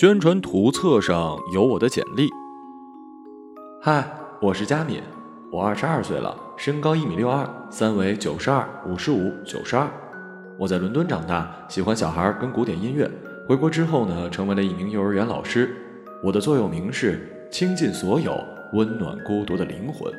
[0.00, 2.28] 宣传图册上有我的简历。
[3.82, 4.08] 嗨，
[4.40, 5.02] 我是佳敏，
[5.50, 9.90] 我二十二岁了，身高一米六二，三围九十二、五十五、九十二。
[10.56, 13.10] 我在伦敦长大，喜欢小孩跟古典音乐。
[13.48, 15.74] 回国之后呢，成为了一名幼儿园老师。
[16.22, 18.40] 我的座右铭是：倾尽所有，
[18.74, 20.12] 温暖孤独的灵魂。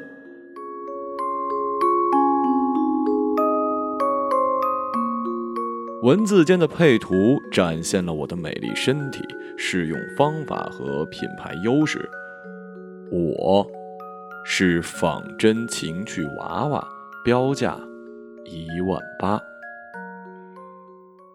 [6.10, 9.24] 文字间的配图展现了我的美丽身体、
[9.56, 12.10] 使用方法和品牌优势。
[13.12, 13.64] 我
[14.44, 16.84] 是仿真情趣娃娃，
[17.24, 17.80] 标价
[18.44, 19.40] 一万八。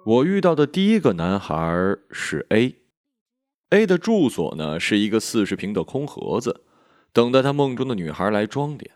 [0.05, 1.55] 我遇到的第一个男孩
[2.11, 6.65] 是 A，A 的住所呢是一个四十平的空盒子，
[7.13, 8.91] 等待他梦中的女孩来装点。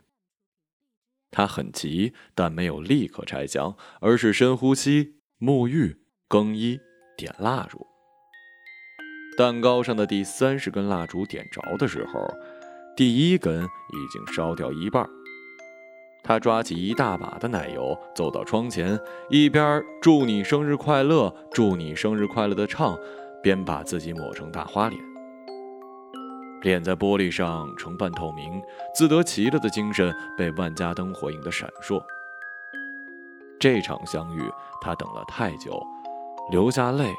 [1.31, 5.18] 他很急，但没有立刻拆箱，而是深呼吸。
[5.41, 6.81] 沐浴、更衣、
[7.17, 7.87] 点蜡烛。
[9.37, 12.29] 蛋糕上的第三十根蜡烛点着的时候，
[12.97, 15.09] 第一根已经烧掉一半。
[16.25, 18.99] 他抓起一大把的奶油，走到窗前，
[19.31, 22.99] 一边“祝你生日快乐，祝你生日快乐”的唱，
[23.41, 25.01] 边把自己抹成大花脸。
[26.63, 28.61] 脸在玻璃上呈半透明，
[28.93, 32.03] 自得其乐的精神被万家灯火映得闪烁。
[33.61, 35.83] 这场相遇，他等了太久，
[36.51, 37.13] 流下泪，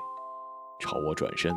[0.80, 1.56] 朝我转身。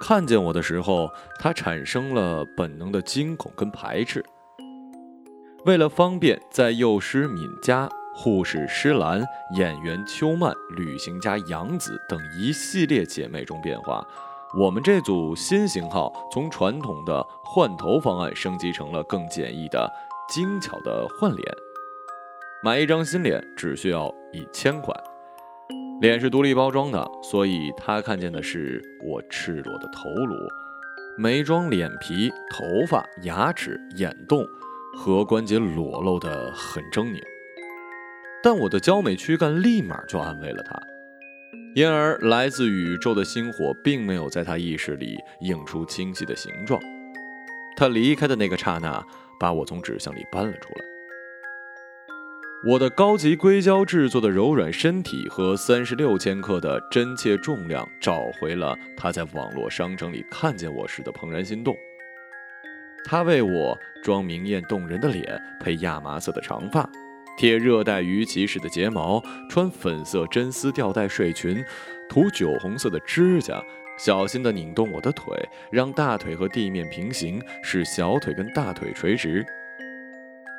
[0.00, 1.08] 看见我的时候，
[1.38, 4.24] 他产生了本能的惊恐跟排斥。
[5.64, 9.24] 为了方便在幼师敏佳、护士施兰、
[9.56, 14.06] 演员秋曼、旅行家杨子等一系列姐妹中变化，
[14.58, 19.90] 我们这组新型号从传统的换头方案升级成了更简易的、
[20.28, 21.54] 精巧的换脸。
[22.64, 24.94] 买一张新脸只需要一千块，
[26.00, 30.34] 脸是独立包装的，所以他看见的是我赤裸的头颅，
[31.18, 34.42] 每张脸皮、头发、牙齿、眼洞
[34.96, 37.20] 和关节裸露的很狰狞。
[38.42, 40.80] 但我的娇美躯干立马就安慰了他，
[41.74, 46.80] 因而来自宇宙的星火并没有在他意识里映出清晰的形状。
[47.76, 49.04] 他离开的那个刹那，
[49.38, 50.93] 把我从纸箱里搬了出来。
[52.66, 61.76] 我的高级硅胶制作的柔软身体和三十六千克的真切重量，找回了他在网络商城里看见我时的怦然心动。
[63.04, 66.88] 他为我装明艳动人的脸，配亚麻色的长发，
[67.36, 71.62] 贴热带鱼鳍式的睫毛，穿粉色真丝吊带睡裙，
[72.08, 73.62] 涂酒红色的指甲，
[73.98, 75.36] 小心地拧动我的腿，
[75.70, 79.44] 让大腿和地面平行，使小腿跟大腿垂直。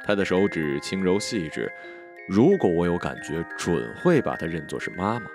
[0.06, 1.72] 他的手指轻柔细致，
[2.28, 5.26] 如果我有感觉，准会把他认作是妈妈。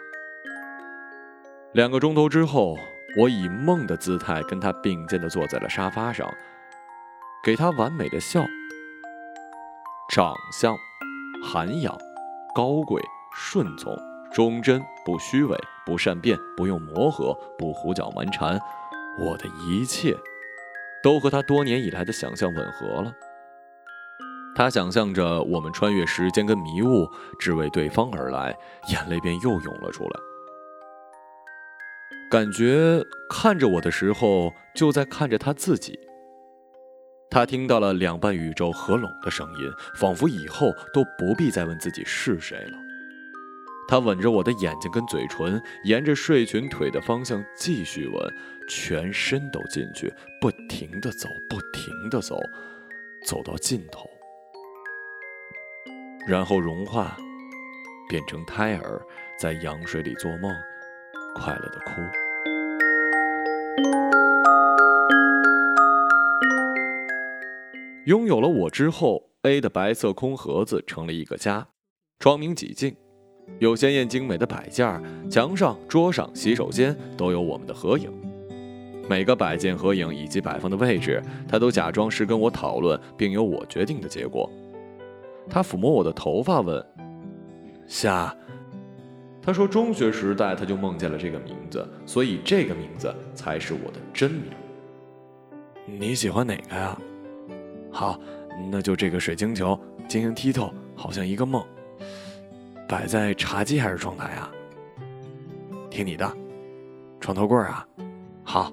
[1.73, 2.79] 两个钟头之后，
[3.19, 6.33] 我以梦的姿态跟他并肩地坐在了沙发上，
[7.43, 8.45] 给他完美的笑。
[10.13, 10.77] 长相，
[11.43, 11.97] 涵养，
[12.55, 13.03] 高贵，
[13.35, 13.97] 顺从，
[14.33, 18.57] 忠贞，不虚伪，不善变，不用磨合，不胡搅蛮缠，
[19.19, 20.17] 我的一切，
[21.03, 23.13] 都和他多年以来的想象吻合了。
[24.55, 28.57] 他想象着我们穿越时间跟迷雾，只为对方而来，
[28.89, 30.21] 眼泪便又涌了出来。
[32.31, 35.99] 感觉看着我的时候，就在看着他自己。
[37.31, 42.79] 他听到了两半宇宙合拢的声音，仿佛以后都不必再问自己是谁了。
[43.89, 48.35] 他吻着我的眼睛跟嘴唇，沿着睡裙腿的方向继续吻，
[48.69, 52.39] 全身都进去，不停的走，不停的走，
[53.25, 54.09] 走到尽头。
[56.27, 57.17] 然后融化，
[58.09, 59.01] 变成胎儿，
[59.39, 60.55] 在羊水里做梦，
[61.35, 61.93] 快乐的哭。
[68.07, 71.67] 拥有了我之后，A 的白色空盒子成了一个家，
[72.19, 72.95] 窗明几净，
[73.59, 78.11] 有鲜艳精美的摆件，墙上、桌上、洗手间都有我们的合影。
[79.09, 84.49] 每个摆件、合影以及摆放的位置，他都假装是跟我讨论，并由我决定的结果。
[85.51, 86.83] 他抚摸我的头发，问
[87.87, 88.35] ：“夏。”
[89.43, 94.45] 他说：“中学时代他就梦见了这个名字，所以这个名字才是我的真名。”
[95.99, 96.97] 你喜欢哪个呀？
[97.91, 98.21] 好，
[98.71, 99.77] 那就这个水晶球，
[100.07, 101.65] 晶莹剔透，好像一个梦。
[102.87, 104.51] 摆在茶几还是窗台啊？
[105.91, 106.37] 听你的，
[107.19, 107.85] 床头柜啊。
[108.45, 108.73] 好，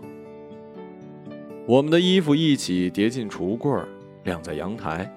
[1.65, 3.81] 我们的衣服一起叠进橱柜，
[4.25, 5.11] 晾在阳台。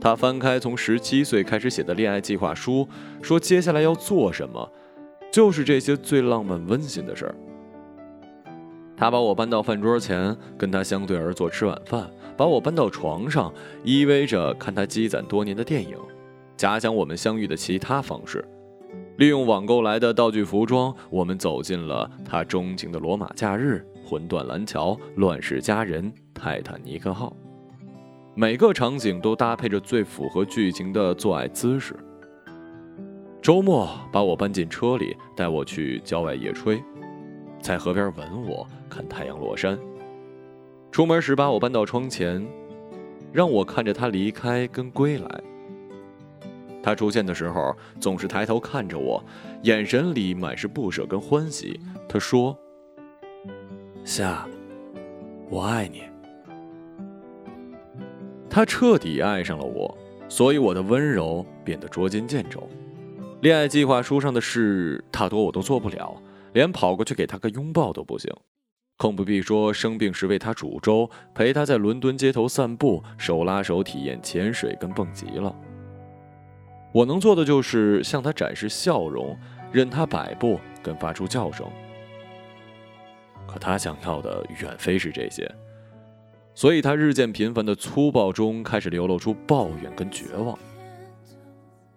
[0.00, 2.86] 他翻开从十七岁开始写的恋爱计划书，
[3.22, 4.70] 说接下来要做什么，
[5.32, 7.34] 就是这些最浪漫温馨的事儿。
[8.96, 13.52] 他把我搬到饭桌前，跟他相对而坐吃晚饭，把我搬到床上，
[13.84, 15.96] 依偎着看他积攒多年的电影，
[16.56, 18.42] 假想我们相遇的其他方式。
[19.16, 27.34] 利用网购来的道具服装，我们走进了他钟情的罗马假日、魂断蓝桥、乱世佳人、泰坦尼克号。
[28.38, 31.96] 每个场景都搭配着最符合剧情的做爱姿势。
[33.40, 36.78] 周末把我搬进车里，带我去郊外野炊，
[37.62, 39.78] 在河边吻我，看太阳落山。
[40.92, 42.46] 出门时把我搬到窗前，
[43.32, 45.40] 让我看着他离开跟归来。
[46.82, 49.24] 他出现的时候，总是抬头看着我，
[49.62, 51.80] 眼神里满是不舍跟欢喜。
[52.06, 52.54] 他说
[54.04, 54.46] ：“夏，
[55.48, 56.02] 我爱你。”
[58.56, 59.98] 他彻底爱上了我，
[60.30, 62.66] 所以我的温柔变得捉襟见肘。
[63.42, 66.16] 恋爱计划书上的事，大多我都做不了，
[66.54, 68.34] 连跑过去给他个拥抱都不行，
[68.96, 75.54] 更不必说生病时为他煮粥，陪他在伦敦街头散步，手拉手体验潜水跟蹦极了。
[76.94, 79.36] 我能做的就是向他展示笑容，
[79.70, 81.66] 任他摆布跟发出叫声。
[83.46, 85.46] 可他想要的远非是这些。
[86.56, 90.58] 所以，他日渐频繁的粗暴中开始流露出抱怨跟绝望。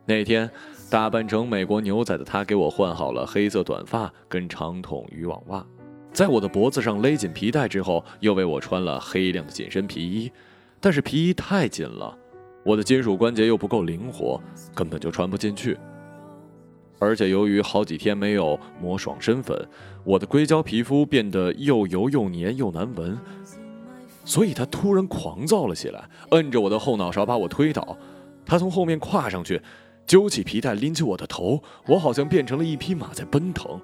[0.05, 0.51] 那天，
[0.91, 5.65] 打扮成美国牛仔的他给我换好了黑色短发跟长筒渔网袜，
[6.11, 10.29] 在我的脖子上勒紧皮带之后，又为我穿了黑亮的紧身皮衣。
[10.81, 12.17] 但是皮衣太紧了，
[12.65, 14.41] 我的金属关节又不够灵活，
[14.75, 15.77] 根本就穿不进去。
[16.99, 19.57] 而且由于好几天没有抹爽身粉，
[20.03, 23.17] 我的硅胶皮肤变得又油又黏又难闻。
[24.29, 27.97] 所以他突然狂躁了起来，摁着我的后脑勺把我推倒。
[28.45, 29.59] 他从后面跨上去，
[30.05, 33.81] 揪起皮带拎起我的头，我好像变成了一匹马在奔腾，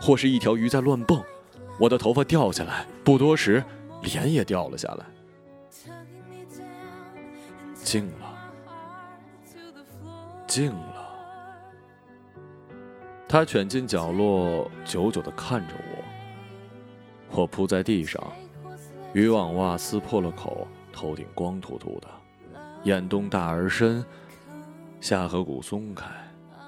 [0.00, 1.20] 或是一条鱼在乱蹦。
[1.80, 3.64] 我的头发掉下来，不多时，
[4.02, 5.04] 脸也掉了下来。
[7.74, 8.32] 静了，
[10.46, 11.10] 静了。
[13.26, 17.40] 他蜷进角落，久久地看着我。
[17.40, 18.22] 我扑在地上。
[19.12, 22.08] 渔网袜撕破了口，头顶光秃秃的，
[22.84, 24.04] 眼洞大而深，
[25.00, 26.06] 下颌骨松开，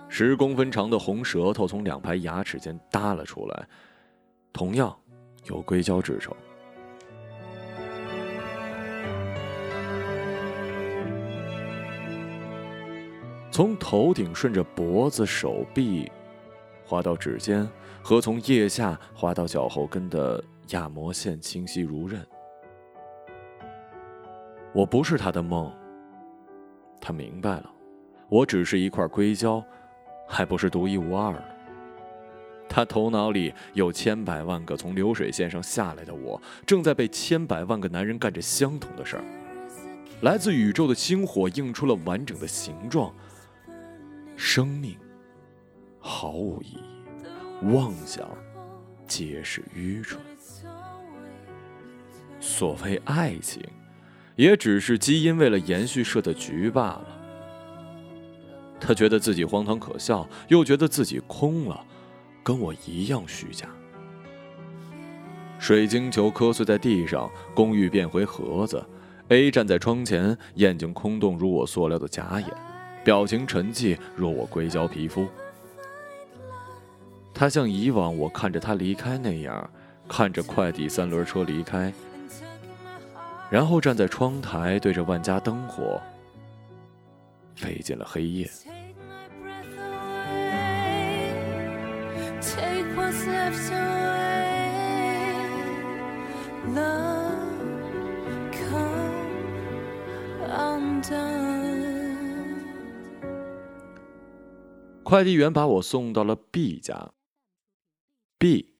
[0.09, 3.69] 十公分长的红舌头从两排牙齿间耷了出来，
[4.53, 4.93] 同样
[5.45, 6.35] 由硅胶制成。
[13.53, 16.11] 从头顶顺着脖子、手臂，
[16.85, 17.71] 滑到指尖，
[18.03, 22.25] 和从腋下滑到脚后跟的压膜线清晰如刃。
[24.73, 25.73] 我不是他的梦。
[27.01, 27.71] 他明白了，
[28.29, 29.63] 我只是一块硅胶，
[30.29, 31.45] 还不是独一无二的。
[32.69, 39.25] 他头脑里有千百万个从流水线上下来的我，正在被千百万个男人干着相同的事儿。
[40.23, 43.13] 来自宇宙的星火映出了完整的形状。
[44.37, 44.97] 生命
[45.99, 48.27] 毫无意义，妄想
[49.07, 50.19] 皆是愚蠢。
[52.43, 53.63] 所谓爱情。
[54.37, 57.07] 也只是基因为了延续设的局罢了。
[58.81, 61.85] 他觉得自己荒唐可笑，又觉得自己空了，
[62.43, 63.69] 跟我一样虚假。
[65.59, 68.85] 水晶球磕碎在地上，公寓变回盒子。
[69.29, 72.49] A 站在窗前，眼睛空洞如我塑料的假眼，
[73.05, 75.29] 表情沉寂若我硅胶皮肤。
[77.33, 79.71] 他像以往我看着他离开那样，
[80.09, 81.93] 看着快递三轮车离开。
[83.53, 86.01] 然后站在窗台，对着万家灯火，
[87.55, 88.51] 飞进了黑夜。
[105.05, 107.11] 快递员把我送到了 B 家。
[108.39, 108.77] B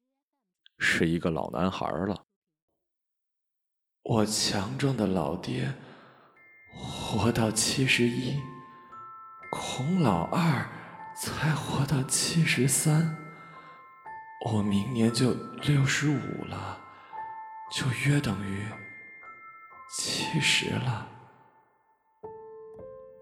[0.79, 2.25] 是一个老男孩了。
[4.05, 5.73] 我强壮的老爹
[6.75, 8.37] 活到七十一，
[9.51, 10.67] 孔老二
[11.17, 13.17] 才活到七十三，
[14.51, 15.33] 我明年就
[15.63, 16.79] 六十五了，
[17.71, 18.65] 就约等于
[19.97, 21.09] 七十了。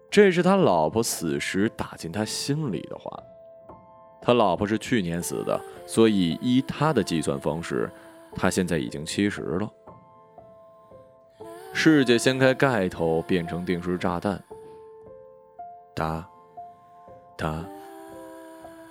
[0.09, 3.11] 这是他老婆死时打进他心里的话。
[4.19, 7.89] 他老婆是去年死的，所以依他的计算方式，
[8.35, 9.71] 他现在已经七十了。
[11.73, 14.41] 世界掀开盖头，变成定时炸弹。
[15.95, 16.27] 哒，
[17.37, 17.65] 哒，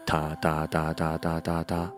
[0.06, 1.92] 哒哒哒哒哒哒哒。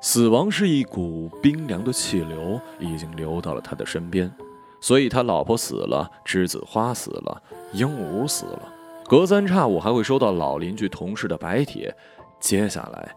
[0.00, 4.32] 死亡是一股冰凉的气流，已经流到了他的身边，
[4.80, 7.42] 所以他老婆死了，栀子花死了，
[7.72, 8.72] 鹦鹉死了，
[9.06, 11.94] 隔三差五还会收到老邻居同事的白帖，
[12.38, 13.14] 接下来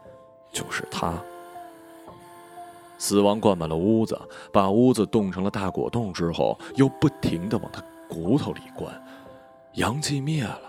[0.51, 1.13] 就是他。
[2.99, 4.19] 死亡灌满了屋子，
[4.53, 8.93] 把屋子冻成了大果冻之后，又不停地往他骨头里灌，
[9.73, 10.61] 阳气灭了，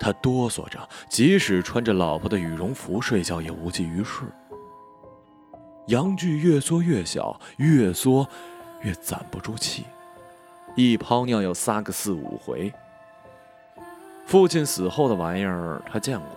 [0.00, 4.24] 他哆嗦着，即使穿着老婆的羽绒服睡觉也无济于事。
[5.88, 8.26] 阳具越缩越小，越缩
[8.80, 9.84] 越攒不住气，
[10.74, 12.72] 一泡尿要撒个四五回。
[14.24, 16.28] 父亲死后的玩意儿他见过，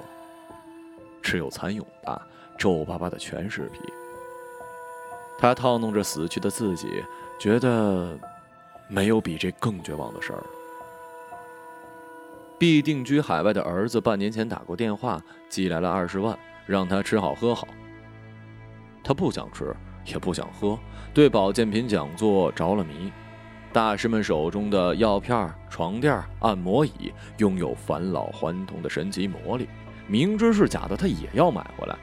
[1.22, 2.22] 只有蚕蛹大，
[2.58, 3.80] 皱巴巴的全是皮。
[5.38, 7.04] 他套弄着死去的自己，
[7.40, 8.18] 觉得
[8.88, 10.46] 没有比这更绝望的事儿了。
[12.58, 17.68] 必定居海外的儿子半年前打过电话，寄来了二十万，让他吃好喝好。
[19.04, 19.76] 他不想吃，
[20.06, 20.80] 也不想喝，
[21.14, 23.12] 对保健品讲座着了迷。
[23.74, 29.68] 大师们手中的药片、床垫、按摩椅，拥有返老还童的神奇魔力。
[30.08, 31.98] 明知是假的，他也要买回来。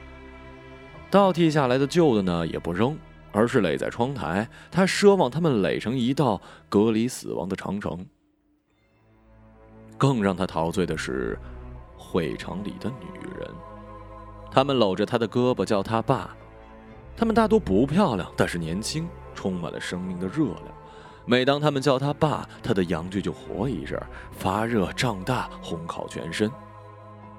[1.09, 2.95] 倒替下来的旧的呢，也不扔，
[3.33, 4.47] 而是垒在窗台。
[4.71, 8.05] 他奢望他们垒成一道隔离死亡的长城。
[9.97, 11.37] 更让他陶醉的是，
[11.97, 13.49] 会场里的女人，
[14.51, 16.35] 他们搂着他的胳膊，叫他爸。
[17.15, 20.65] 他们大多不漂亮，但是年轻，充满了生命的热量。
[21.25, 23.97] 每当他们叫他爸，他的阳具就活一阵，
[24.31, 26.51] 发热胀大，烘烤全身。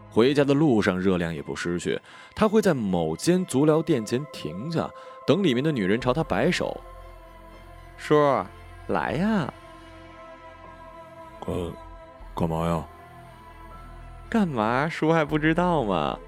[0.08, 2.00] 回家的路上，热量也不失去。
[2.34, 4.88] 他会在某间足疗店前停下，
[5.26, 6.80] 等里面的女人朝他摆手
[7.96, 8.14] ：“叔，
[8.88, 9.52] 来呀。
[11.44, 11.54] ”“干，
[12.34, 12.86] 干嘛呀
[14.30, 14.88] ？”“干嘛？
[14.88, 16.18] 叔还不知道吗？”“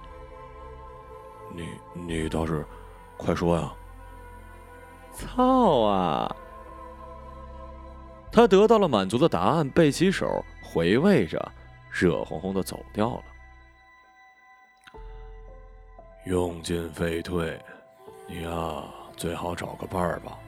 [1.54, 2.64] 你，你倒是。”
[3.18, 3.72] 快说呀！
[5.14, 6.36] 操啊！
[8.30, 11.40] 他得到了满足的答案，背起手，回味着，
[11.90, 13.22] 热烘烘的走掉了。
[16.26, 17.58] 用进废退，
[18.28, 18.84] 你呀
[19.16, 20.38] 最好找个伴儿吧。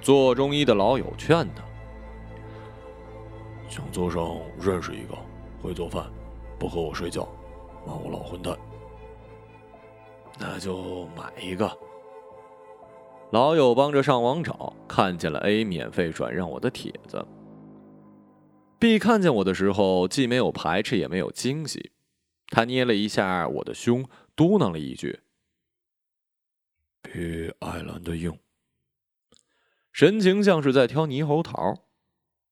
[0.00, 1.64] 做中医的老友劝他：
[3.68, 5.16] 想做上认识一个
[5.62, 6.04] 会做饭，
[6.58, 7.28] 不和我睡觉，
[7.86, 8.56] 骂我老混蛋。
[10.38, 11.70] 那就买一个。
[13.30, 17.24] 老友帮着上网找，看见了 A 免费转让我的帖子。
[18.78, 21.90] B 看见我的时候，既没有排斥，也没有惊喜，
[22.48, 24.04] 他捏了一下我的胸，
[24.36, 25.20] 嘟囔了一句
[27.14, 28.38] ：“与艾兰的硬。”
[29.92, 31.84] 神情像是在挑猕猴桃。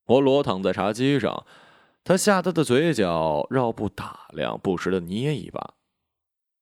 [0.06, 1.44] 我裸躺在茶几上，
[2.04, 5.74] 他吓得的嘴角绕步打量，不时的捏一把。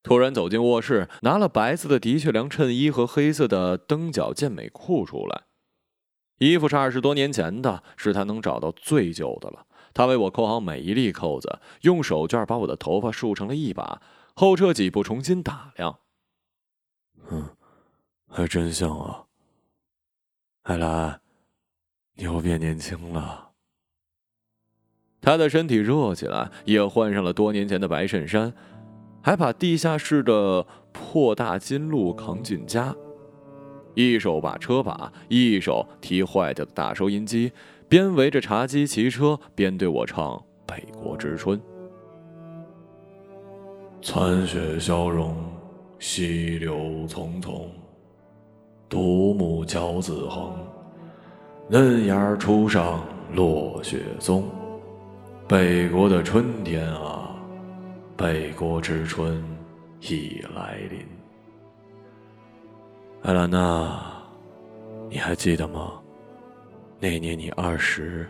[0.03, 5.43] 突然走进卧室，拿了白色的的确良衬衣和黑色的蹬脚健美裤出来。
[6.39, 9.67] 衣服是二十多年前的，是他能找到最旧的了。
[9.93, 14.01] 他为我扣好每一粒扣子，用手绢把我的头发束成了一把，
[14.35, 15.99] 后撤几步重新打量。
[17.31, 17.57] 嗯，
[18.31, 19.25] 还真像啊。
[20.63, 21.21] 艾兰，
[22.15, 23.51] 你又变年轻了。
[25.21, 28.53] 他的身体热起来，也换上了多年前的白衬衫。
[29.23, 32.97] 还把地下室的破大金鹿扛进家，
[33.95, 37.53] 一手把车把，一手提坏掉的大收音机，
[37.87, 41.61] 边围着茶几骑车，边对我唱《北国之春》。
[44.01, 45.37] 残雪消融，
[45.99, 46.75] 溪流
[47.07, 47.67] 匆匆，
[48.91, 50.53] 独木桥自横，
[51.69, 54.45] 嫩芽初上落雪松。
[55.47, 57.31] 北国的春天啊！
[58.17, 59.41] 北国之春
[60.01, 61.07] 已来临，
[63.23, 64.03] 艾兰娜，
[65.09, 65.93] 你还记得吗？
[66.99, 68.29] 那年你二十，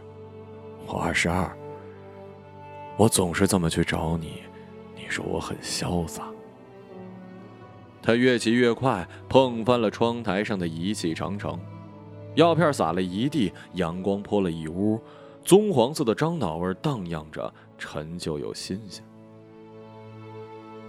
[0.87, 1.50] 我二十二。
[2.99, 4.43] 我总是这么去找你，
[4.95, 6.30] 你说我很潇洒。
[8.11, 11.57] 他越骑越快，碰翻了窗台上的仪器长城，
[12.35, 15.00] 药片洒了一地，阳光泼了一屋，
[15.45, 19.05] 棕黄色的樟脑味荡漾着，陈旧又新鲜。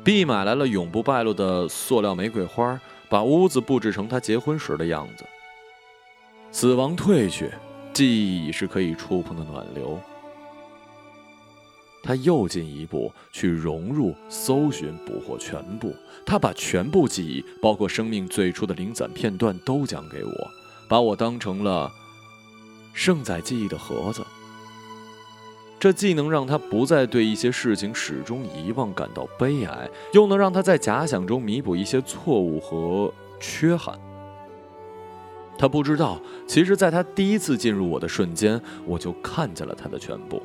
[0.04, 5.24] B 买来了永不败落的塑料玫瑰花，把屋子布置成他结婚时的样子。
[6.50, 7.52] 死亡褪去，
[7.94, 10.00] 记忆已是可以触碰的暖流。
[12.04, 15.94] 他又进一步去融入、搜寻、捕获全部。
[16.26, 20.32] 他把全部记忆，包括生命最初的零散片段，都讲给我，
[20.88, 21.92] 把我当成了
[22.94, 24.24] 盛载记忆的盒子。
[25.80, 34.00] 这既能让他不再对一些事情始终遗忘感到悲哀，又能让他在假想中弥补一些错误和缺憾。
[35.58, 40.42] 他不知道，其实，在他第一次进入我的瞬间，我就看见了他的全部。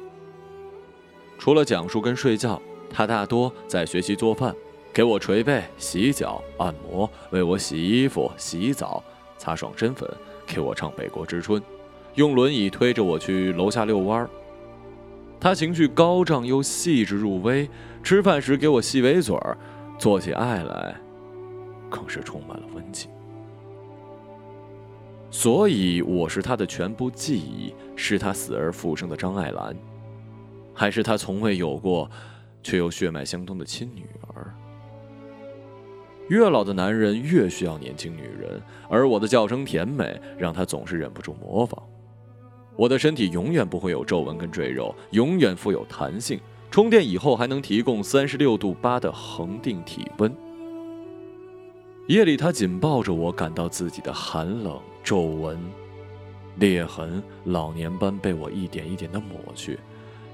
[1.39, 4.55] 除了讲述跟睡觉，他大多在学习做饭，
[4.93, 9.03] 给我捶背、洗脚、按摩，为我洗衣服、洗澡、
[9.39, 10.09] 擦爽身粉，
[10.47, 11.61] 给我唱《北国之春》，
[12.15, 14.31] 用轮椅推着我去楼下遛弯儿。
[15.39, 17.69] 他情绪高涨又细致入微，
[18.03, 19.57] 吃饭时给我细围嘴儿，
[19.99, 20.97] 做起爱来
[21.91, 23.11] 更是充满了温情。
[25.31, 29.77] 所以，我是他的全部记忆，是他死而复生的张爱兰，
[30.77, 32.09] 还是他从未有过
[32.63, 34.55] 却又血脉相通的亲女儿？
[36.29, 41.83] 越老的男人越需要年轻女人，而我的叫声甜美，让他总是忍不住模仿。
[42.77, 46.39] 我的身体永远不会有皱纹跟赘肉，永远富有弹性。
[46.71, 50.31] 充电以后还能提供三十六度八的恒定体温。
[52.09, 55.59] 夜里，他紧抱着我，感到自己的寒冷、皱纹、
[56.57, 59.79] 裂痕，老年斑被我一点一点的抹去。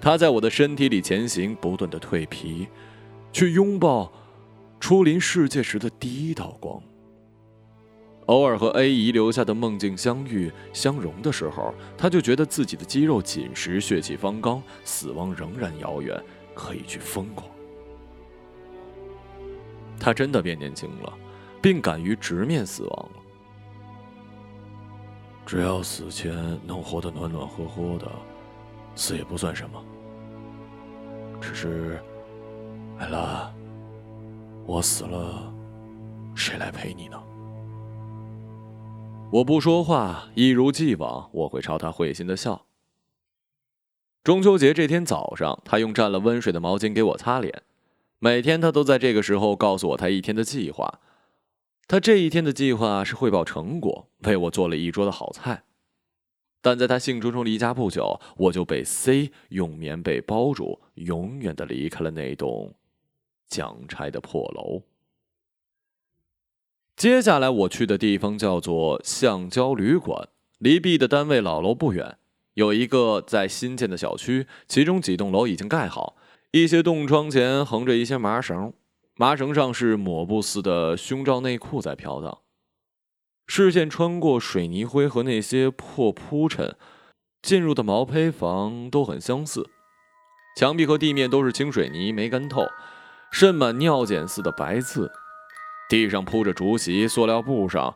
[0.02, 2.66] 他在我的身体里前行，不断的蜕皮，
[3.32, 4.12] 去拥抱
[4.80, 6.82] 初临世界时的第一道光。
[8.26, 16.20] 偶尔和 A 姨留下的梦境相遇相融的时候，他就觉得自己的肌肉紧实，血气方刚，死亡仍然遥远，
[16.52, 17.48] 可以去疯狂。
[20.00, 21.12] 他真的变年轻了，
[21.60, 23.22] 并敢于直面死亡了。
[25.46, 26.34] 只要死前
[26.66, 28.10] 能活得暖暖和和的，
[28.96, 29.84] 死也不算什么。
[31.42, 32.00] 只是，
[32.98, 33.52] 艾拉，
[34.64, 35.52] 我死了，
[36.36, 37.20] 谁来陪你呢？
[39.32, 42.66] 我不说话，一如既往，我会朝他会心的笑。
[44.22, 47.62] 中秋节这天早上，他用蘸了温水的毛巾给我擦脸。
[48.20, 51.00] 每天他都在这个时候告诉我他一天的计划。
[51.88, 55.64] 他这一天的计划是汇报成果，为我做了一桌的好菜。
[56.62, 62.72] 但在他兴冲冲离家不久，我就被 C 用棉被包住，永远的离开了那栋
[63.48, 64.82] 将拆的破楼。
[66.94, 72.16] 接下来我去的地方叫做橡胶旅馆，离 B 的单位老楼不远，
[72.54, 76.14] 有一个在新建的小区，其中几栋楼已经盖好，
[76.52, 78.72] 一些洞窗前横着一些麻绳，
[79.16, 82.41] 麻绳上是抹布似的胸罩内裤在飘荡。
[83.46, 86.76] 视线穿过水泥灰和那些破铺陈，
[87.42, 89.68] 进入的毛坯房都很相似，
[90.56, 92.66] 墙壁和地面都是清水泥，没干透，
[93.30, 95.10] 渗满尿碱似的白渍。
[95.88, 97.94] 地上铺着竹席，塑料布上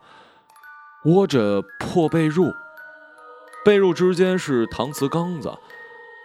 [1.06, 2.54] 窝着破被褥，
[3.64, 5.50] 被褥之间是搪瓷缸子，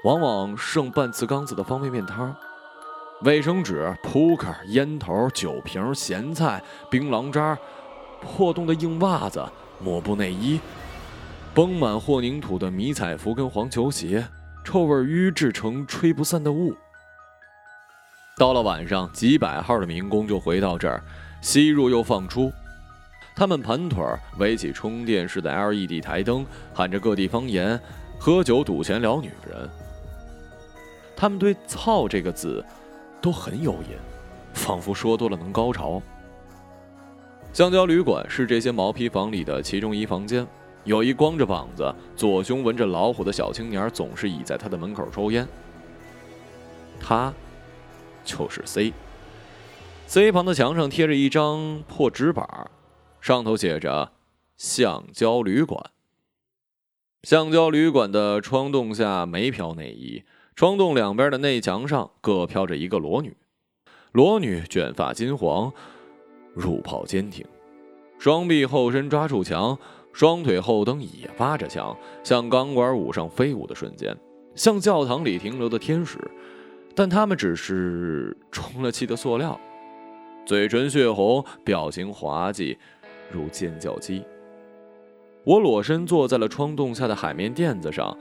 [0.04, 2.36] 往往剩半瓷缸子的方便面汤，
[3.22, 7.58] 卫生纸、扑克、烟头、酒瓶、咸菜、槟榔渣，
[8.22, 9.44] 破洞的硬袜子、
[9.80, 10.60] 抹布内衣，
[11.54, 14.26] 绷满混凝土的迷彩服跟黄球鞋，
[14.64, 16.74] 臭味淤制成吹不散的雾。
[18.38, 21.04] 到了晚上，几百号的民工就回到这儿。
[21.42, 22.52] 吸入又放出，
[23.36, 27.80] 他们盘腿儿围起充电式的 LED 台灯，喊着各地方言，
[28.20, 29.68] 喝酒赌钱聊女人。
[31.16, 32.64] 他们对“操”这个字
[33.20, 33.98] 都很有瘾，
[34.54, 36.00] 仿佛说多了能高潮。
[37.54, 40.48] 橡胶旅馆是这些毛坯房里的其中一房间，
[40.86, 45.46] 有一光着膀子、左胸纹着老虎的小青年，总是倚在他的门口抽烟。
[46.98, 47.34] 他
[48.24, 48.94] 就是 C。
[50.08, 52.72] C 旁的墙上贴着一张破纸板，
[53.20, 54.14] 上头写着
[54.56, 55.92] “橡胶旅馆”。
[57.24, 60.24] 橡胶旅馆的窗洞下没飘内衣，
[60.56, 63.36] 窗洞两边的内墙上各飘着一个裸女。
[64.14, 65.74] 裸女卷发金黄，
[66.54, 67.46] 入泡坚挺，
[68.20, 69.78] 双臂后伸抓住墙，
[70.14, 74.16] 双腿后蹬也扒着墙，像钢管舞上飞舞的瞬间，
[74.56, 76.20] 像教堂里停留的天使，
[76.94, 79.60] 但他们只是充了气的塑料。
[80.46, 82.78] 嘴唇血红，表情滑稽，
[83.32, 84.24] 如尖叫鸡。
[85.44, 88.18] 我裸身坐在了窗洞下的海绵垫子上，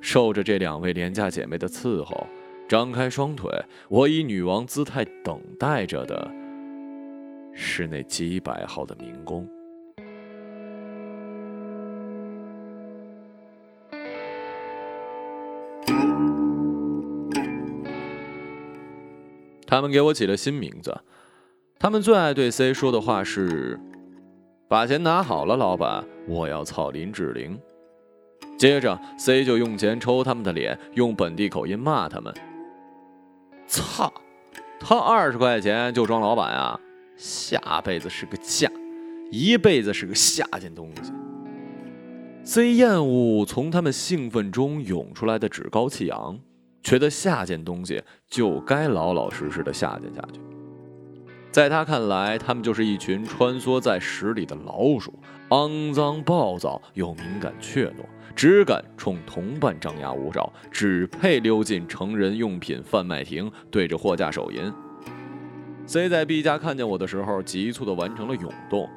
[0.00, 2.26] 受着这两位廉价姐妹的伺候，
[2.68, 3.50] 张开双腿，
[3.88, 6.30] 我以女王姿态等待着的，
[7.52, 9.48] 是那几百号的民工。
[19.66, 20.94] 他们给我起了新名字。
[21.78, 23.80] 他们最爱对 C 说的话是
[24.68, 27.58] ：“把钱拿好了，老板，我要操林志玲。”
[28.58, 32.32] 接着，C 就用钱抽他们的脸，用本地口音骂他们
[33.66, 34.12] ：“操，
[34.78, 36.78] 他二十块钱就装老板啊！
[37.22, 38.68] 下辈子是个下，
[39.30, 41.12] 一辈子是个下贱东西。
[42.42, 46.40] ”C 厌恶从他们兴奋中涌出来的趾高气扬，
[46.82, 50.40] 觉得下贱东西就该老老实实的下贱下去。
[51.52, 55.16] 在他看来，他们就是一群穿梭在屎里的老鼠，
[55.50, 58.04] 肮脏、暴躁又敏感怯懦。
[58.34, 64.72] 只敢冲同伴张牙舞爪，只配溜进成人用品贩卖亭，对着货架手淫。
[65.86, 68.88] C 在 B 家看见我的时候，急促地完成了涌动，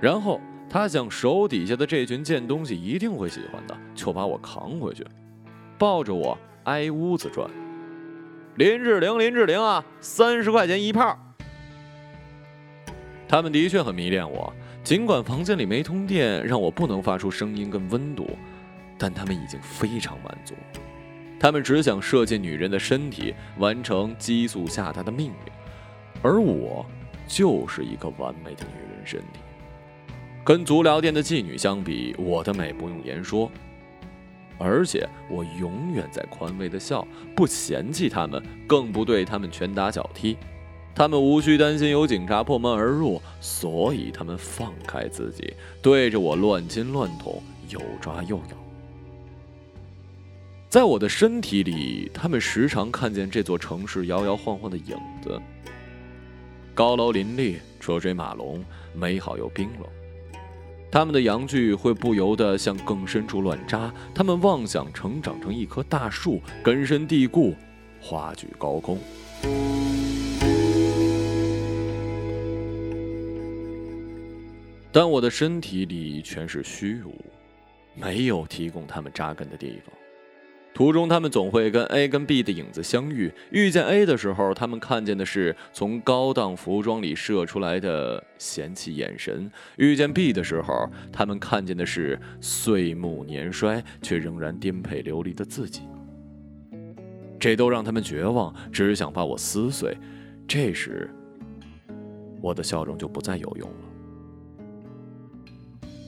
[0.00, 5.06] 然后他想手底下的这群贱东西一定会喜欢的，就把我扛回去，
[5.78, 7.48] 抱着我挨屋子转。
[8.56, 11.18] 林志玲，林志玲啊，三十块钱一炮。
[13.26, 14.52] 他们的确很迷恋我，
[14.84, 18.28] 尽管房间里没通电，让我不能发出声音跟温度。
[18.98, 20.54] 但他们已经非常满足，
[21.40, 25.52] 他们只想射进女人的身体，完成激素下达的命令，
[26.22, 26.86] 而我
[27.26, 29.40] 就是一个完美的女人身体。
[30.44, 33.50] 跟足疗店的妓女相比，我的美不用言说，
[34.58, 37.06] 而且我永远在宽慰的笑，
[37.36, 40.36] 不嫌弃他们，更不对他们拳打脚踢。
[40.94, 48.56] 他们无需担心有警察破门而入，所以他们放开自己，对着我乱亲乱捅，又抓又咬。
[50.68, 55.40] 在我的身体里，他们时常看见这座城市摇摇晃晃的影子。
[56.74, 59.86] 高楼林立，车水马龙，美好又冰冷。
[60.90, 67.54] 他们的阳具会不由得向更深处乱扎，他们妄想成长成一棵大树，根深蒂固，
[68.00, 68.98] 花举高空。
[74.90, 77.14] 但我的身体里全是虚无，
[77.94, 80.01] 没有提供他们扎根的地方。
[80.74, 83.30] 途中，他们总会跟 A 跟 B 的影子相遇。
[83.50, 95.82] 遇见 A 的时候，他们看见的是从高档服装里射出来的嫌弃眼神；遇见 B 的时候，他们看见的是岁暮年衰却仍然颠沛流离的自己。
[97.38, 99.96] 这都让他们绝望，只想把我撕碎。
[100.48, 101.10] 这时，
[102.40, 103.76] 我的笑容就不再有用了。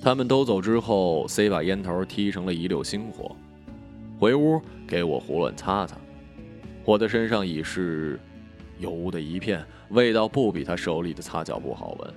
[0.02, 3.36] 他们都走之后，C 把烟头踢成了一溜星火。
[4.24, 4.58] 回屋
[4.88, 5.98] 给我胡乱擦擦，
[6.82, 8.18] 我的身上已是
[8.78, 12.14] 油污的一片，味道不比他手里的擦脚布好闻。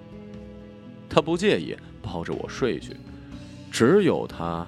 [1.10, 2.96] 他不介意抱着我睡去，
[3.70, 4.66] 只有他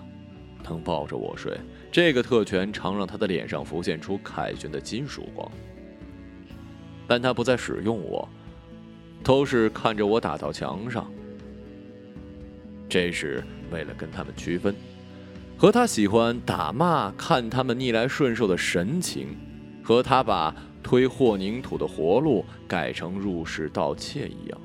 [0.65, 1.57] 能抱着我睡，
[1.89, 5.49] 这个特权常让他的脸上浮现出凯旋的金属光。
[7.07, 8.27] 但他不再使用我，
[9.23, 11.09] 都是看着我打到墙上。
[12.89, 14.75] 这是为了跟他们区分。
[15.59, 19.35] 和他喜欢打骂、看他们逆来顺受的神情，
[19.83, 24.57] 和他把推和凝土的活路改成入室盗窃一样。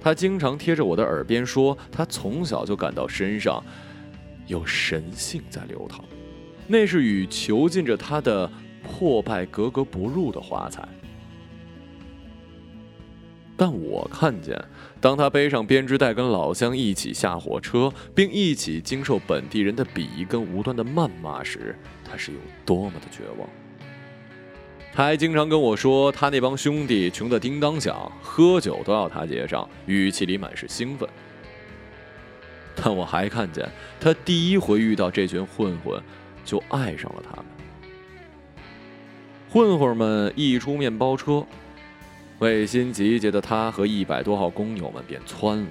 [0.00, 3.62] 他经常贴着我的耳边说，他从小就感到身上
[4.46, 6.02] 有神性在流淌，
[6.66, 8.50] 那是与囚禁着他的
[8.82, 10.88] 破败格格不入的华彩。
[13.56, 14.60] 但我看见，
[15.00, 23.48] 当他背上编织袋跟老乡一起下火车，并一起经受本地人的鄙夷跟无端的谩骂时，他是有多么的绝望。
[24.92, 31.08] 他还经常跟我说，他那帮兄弟穷得叮当响，喝酒都要他结账，语气里满是兴奋。
[32.74, 33.68] 但我还看见，
[34.00, 36.02] 他第一回遇到这群混混，
[36.44, 37.44] 就爱上了他们。
[39.48, 41.46] 混混们一出面包车。
[42.40, 45.66] 为新集结的他和一百多号工友们便窜了。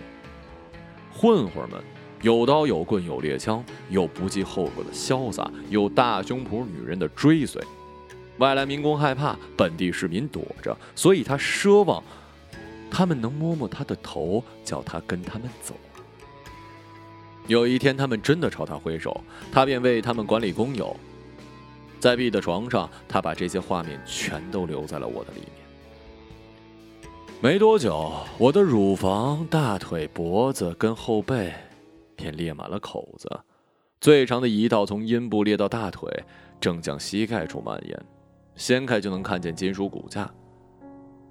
[1.12, 1.80] 混混们
[2.22, 7.62] 有刀有棍有猎枪，有不计后果的潇洒，有大胸脯女人的追随。
[8.40, 12.04] 外来民工害怕，本地市民躲着，所以他奢望
[12.90, 15.76] 他们能摸摸他的头，叫他跟他们走。
[17.46, 19.22] 有一天，他们真的朝他挥手，
[19.52, 20.96] 他便为他们管理工友。
[22.00, 25.53] 在 B 的床上，他把这些画面全都留在了我的里面。
[27.44, 31.54] 没多久，我的乳房、大腿、脖子跟后背
[32.16, 33.30] 便裂满了口子，
[34.00, 36.10] 最长的一道从阴部裂到大腿，
[36.62, 38.06] 正向膝盖处蔓延，
[38.56, 40.34] 掀开就能看见金属骨架。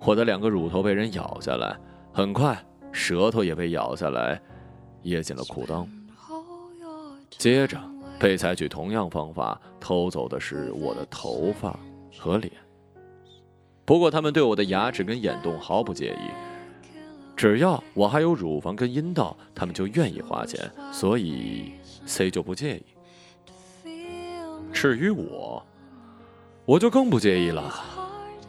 [0.01, 1.75] 我的两个乳头被人咬下来，
[2.13, 4.39] 很快舌头也被咬下来，
[5.05, 5.89] 掖进了裤裆。
[7.31, 7.81] 接着
[8.21, 11.75] 被采取同样方法偷走的是我的头发
[12.19, 12.53] 和脸。
[13.85, 16.31] 不过，他们对我的牙齿跟眼洞毫不介意，
[17.37, 21.73] 只要我还有乳房跟阴道，他们就愿意花钱，所以
[22.07, 22.83] C 就不介意。
[24.73, 25.65] 至于我，
[26.65, 27.75] 我就更不介意了。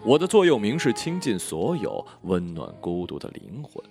[0.04, 3.84] 我的座右铭是倾尽所有温暖孤独的灵魂。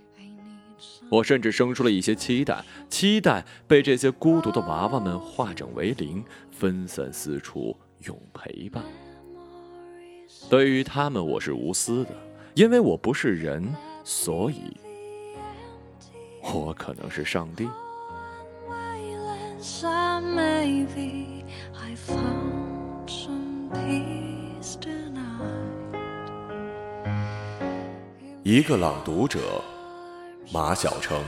[1.10, 8.82] 我甚至生出了一些期待，期待被这些孤独的娃娃们化整为零，分散四处，永陪伴。
[10.48, 12.10] 对于他们，我是无私的，
[12.54, 14.76] 因为我不是人，所以，
[16.42, 17.68] 我可能是上帝。
[28.42, 29.38] 一个朗读者，
[30.52, 31.22] 马晓成。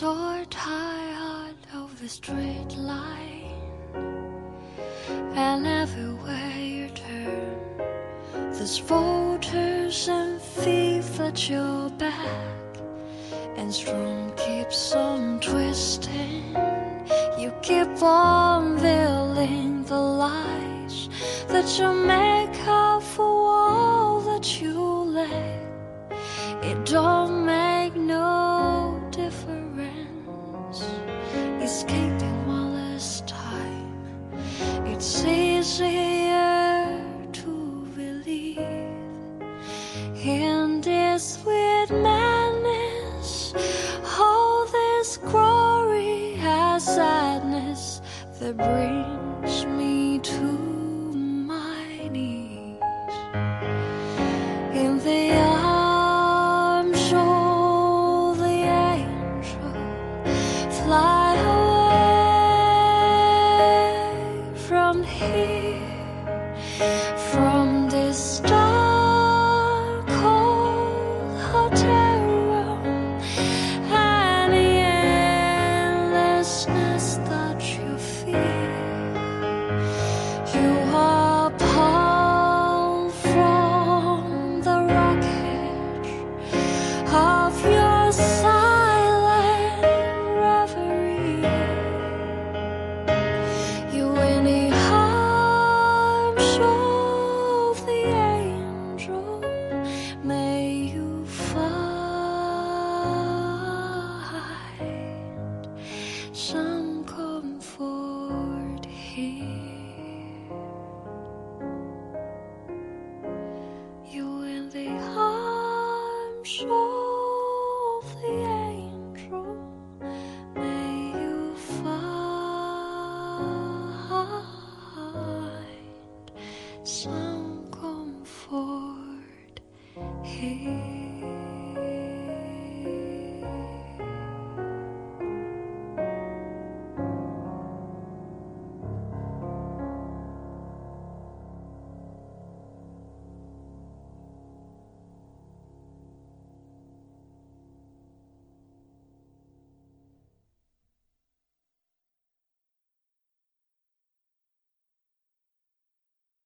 [0.00, 3.54] So tired of the straight line
[5.36, 7.54] and everywhere you turn.
[8.54, 12.76] There's voters and thief at your back
[13.56, 16.56] and strong keeps on twisting.
[17.38, 21.08] You keep on veiling the lies
[21.46, 22.53] that you make
[46.78, 48.02] sadness
[48.40, 50.73] that brings me to